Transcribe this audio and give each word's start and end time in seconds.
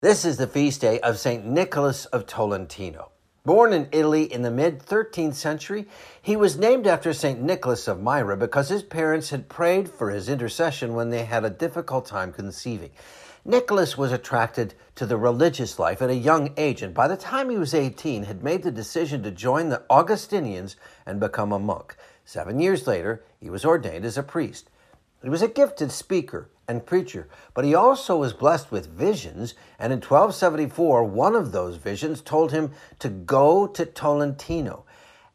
This 0.00 0.24
is 0.24 0.36
the 0.36 0.46
feast 0.46 0.80
day 0.80 1.00
of 1.00 1.18
St. 1.18 1.44
Nicholas 1.44 2.04
of 2.06 2.24
Tolentino. 2.24 3.10
Born 3.44 3.72
in 3.72 3.88
Italy 3.90 4.32
in 4.32 4.42
the 4.42 4.50
mid 4.52 4.78
13th 4.78 5.34
century, 5.34 5.88
he 6.22 6.36
was 6.36 6.56
named 6.56 6.86
after 6.86 7.12
St. 7.12 7.42
Nicholas 7.42 7.88
of 7.88 8.00
Myra 8.00 8.36
because 8.36 8.68
his 8.68 8.84
parents 8.84 9.30
had 9.30 9.48
prayed 9.48 9.90
for 9.90 10.10
his 10.10 10.28
intercession 10.28 10.94
when 10.94 11.10
they 11.10 11.24
had 11.24 11.44
a 11.44 11.50
difficult 11.50 12.06
time 12.06 12.32
conceiving. 12.32 12.90
Nicholas 13.44 13.98
was 13.98 14.12
attracted 14.12 14.72
to 14.94 15.04
the 15.04 15.16
religious 15.16 15.80
life 15.80 16.00
at 16.00 16.10
a 16.10 16.14
young 16.14 16.54
age, 16.56 16.80
and 16.80 16.94
by 16.94 17.08
the 17.08 17.16
time 17.16 17.50
he 17.50 17.58
was 17.58 17.74
18, 17.74 18.22
had 18.22 18.44
made 18.44 18.62
the 18.62 18.70
decision 18.70 19.24
to 19.24 19.32
join 19.32 19.68
the 19.68 19.82
Augustinians 19.90 20.76
and 21.06 21.18
become 21.18 21.50
a 21.50 21.58
monk. 21.58 21.96
Seven 22.24 22.60
years 22.60 22.86
later, 22.86 23.24
he 23.40 23.50
was 23.50 23.64
ordained 23.64 24.04
as 24.04 24.16
a 24.16 24.22
priest. 24.22 24.70
He 25.24 25.28
was 25.28 25.42
a 25.42 25.48
gifted 25.48 25.90
speaker 25.90 26.50
and 26.68 26.84
preacher, 26.84 27.26
but 27.54 27.64
he 27.64 27.74
also 27.74 28.18
was 28.18 28.34
blessed 28.34 28.70
with 28.70 28.86
visions, 28.86 29.54
and 29.78 29.92
in 29.92 29.96
1274, 29.96 31.02
one 31.04 31.34
of 31.34 31.50
those 31.50 31.76
visions 31.76 32.20
told 32.20 32.52
him 32.52 32.72
to 32.98 33.08
go 33.08 33.66
to 33.66 33.86
Tolentino. 33.86 34.84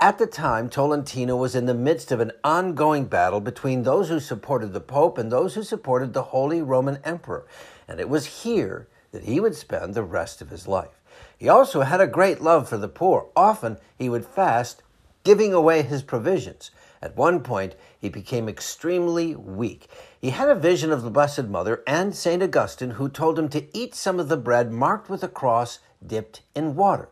At 0.00 0.18
the 0.18 0.26
time, 0.26 0.68
Tolentino 0.68 1.36
was 1.36 1.54
in 1.54 1.66
the 1.66 1.74
midst 1.74 2.10
of 2.10 2.20
an 2.20 2.32
ongoing 2.42 3.04
battle 3.04 3.40
between 3.40 3.82
those 3.82 4.08
who 4.08 4.20
supported 4.20 4.72
the 4.72 4.80
Pope 4.80 5.18
and 5.18 5.30
those 5.30 5.54
who 5.54 5.62
supported 5.62 6.14
the 6.14 6.22
Holy 6.22 6.62
Roman 6.62 6.98
Emperor, 7.04 7.46
and 7.86 8.00
it 8.00 8.08
was 8.08 8.42
here 8.42 8.88
that 9.12 9.24
he 9.24 9.38
would 9.40 9.54
spend 9.54 9.94
the 9.94 10.02
rest 10.02 10.40
of 10.40 10.50
his 10.50 10.66
life. 10.66 11.00
He 11.36 11.48
also 11.48 11.82
had 11.82 12.00
a 12.00 12.06
great 12.06 12.40
love 12.40 12.68
for 12.68 12.78
the 12.78 12.88
poor. 12.88 13.26
Often 13.36 13.78
he 13.98 14.08
would 14.08 14.24
fast, 14.24 14.82
giving 15.24 15.52
away 15.52 15.82
his 15.82 16.02
provisions. 16.02 16.70
At 17.00 17.16
one 17.16 17.40
point, 17.40 17.74
he 17.98 18.08
became 18.08 18.48
extremely 18.48 19.36
weak. 19.36 19.88
He 20.20 20.30
had 20.30 20.48
a 20.48 20.54
vision 20.54 20.90
of 20.90 21.02
the 21.02 21.10
Blessed 21.10 21.44
Mother 21.44 21.82
and 21.86 22.14
St. 22.14 22.42
Augustine, 22.42 22.92
who 22.92 23.08
told 23.08 23.38
him 23.38 23.48
to 23.50 23.76
eat 23.76 23.94
some 23.94 24.18
of 24.18 24.28
the 24.28 24.36
bread 24.36 24.72
marked 24.72 25.08
with 25.08 25.22
a 25.22 25.28
cross 25.28 25.78
dipped 26.04 26.42
in 26.54 26.74
water. 26.74 27.08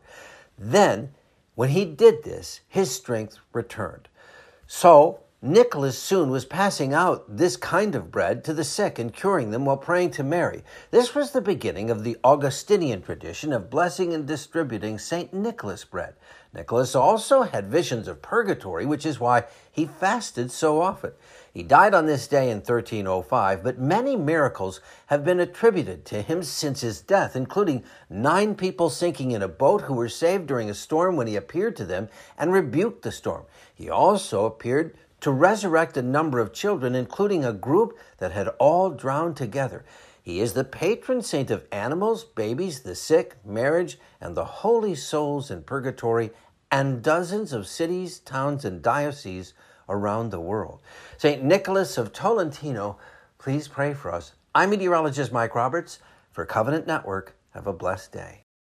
Then, 0.58 1.14
when 1.54 1.70
he 1.70 1.84
did 1.84 2.24
this, 2.24 2.60
his 2.68 2.90
strength 2.90 3.38
returned. 3.52 4.08
So, 4.66 5.20
Nicholas 5.46 5.96
soon 5.96 6.30
was 6.30 6.44
passing 6.44 6.92
out 6.92 7.24
this 7.28 7.56
kind 7.56 7.94
of 7.94 8.10
bread 8.10 8.42
to 8.42 8.52
the 8.52 8.64
sick 8.64 8.98
and 8.98 9.14
curing 9.14 9.52
them 9.52 9.64
while 9.64 9.76
praying 9.76 10.10
to 10.10 10.24
Mary. 10.24 10.64
This 10.90 11.14
was 11.14 11.30
the 11.30 11.40
beginning 11.40 11.88
of 11.88 12.02
the 12.02 12.16
Augustinian 12.24 13.00
tradition 13.00 13.52
of 13.52 13.70
blessing 13.70 14.12
and 14.12 14.26
distributing 14.26 14.98
St. 14.98 15.32
Nicholas 15.32 15.84
bread. 15.84 16.14
Nicholas 16.52 16.96
also 16.96 17.42
had 17.42 17.68
visions 17.68 18.08
of 18.08 18.22
purgatory, 18.22 18.86
which 18.86 19.06
is 19.06 19.20
why 19.20 19.44
he 19.70 19.86
fasted 19.86 20.50
so 20.50 20.80
often. 20.80 21.12
He 21.54 21.62
died 21.62 21.94
on 21.94 22.06
this 22.06 22.26
day 22.26 22.50
in 22.50 22.58
1305, 22.58 23.62
but 23.62 23.78
many 23.78 24.16
miracles 24.16 24.80
have 25.06 25.24
been 25.24 25.38
attributed 25.38 26.04
to 26.06 26.22
him 26.22 26.42
since 26.42 26.80
his 26.80 27.00
death, 27.00 27.36
including 27.36 27.84
nine 28.10 28.56
people 28.56 28.90
sinking 28.90 29.30
in 29.30 29.42
a 29.42 29.48
boat 29.48 29.82
who 29.82 29.94
were 29.94 30.08
saved 30.08 30.46
during 30.46 30.68
a 30.68 30.74
storm 30.74 31.14
when 31.14 31.28
he 31.28 31.36
appeared 31.36 31.76
to 31.76 31.84
them 31.84 32.08
and 32.36 32.52
rebuked 32.52 33.02
the 33.02 33.12
storm. 33.12 33.44
He 33.74 33.88
also 33.88 34.44
appeared 34.44 34.96
to 35.20 35.30
resurrect 35.30 35.96
a 35.96 36.02
number 36.02 36.38
of 36.38 36.52
children, 36.52 36.94
including 36.94 37.44
a 37.44 37.52
group 37.52 37.98
that 38.18 38.32
had 38.32 38.48
all 38.58 38.90
drowned 38.90 39.36
together. 39.36 39.84
He 40.22 40.40
is 40.40 40.54
the 40.54 40.64
patron 40.64 41.22
saint 41.22 41.50
of 41.50 41.64
animals, 41.70 42.24
babies, 42.24 42.80
the 42.80 42.94
sick, 42.94 43.36
marriage, 43.44 43.98
and 44.20 44.36
the 44.36 44.44
holy 44.44 44.94
souls 44.94 45.50
in 45.50 45.62
purgatory, 45.62 46.30
and 46.70 47.02
dozens 47.02 47.52
of 47.52 47.66
cities, 47.66 48.18
towns, 48.18 48.64
and 48.64 48.82
dioceses 48.82 49.54
around 49.88 50.30
the 50.30 50.40
world. 50.40 50.80
St. 51.16 51.42
Nicholas 51.42 51.96
of 51.96 52.12
Tolentino, 52.12 52.98
please 53.38 53.68
pray 53.68 53.94
for 53.94 54.12
us. 54.12 54.32
I'm 54.54 54.70
meteorologist 54.70 55.32
Mike 55.32 55.54
Roberts 55.54 56.00
for 56.32 56.44
Covenant 56.44 56.86
Network. 56.86 57.36
Have 57.54 57.66
a 57.66 57.72
blessed 57.72 58.12
day. 58.12 58.45